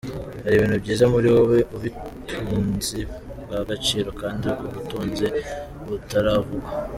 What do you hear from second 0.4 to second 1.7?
Hari ibintu byiza muri wowe,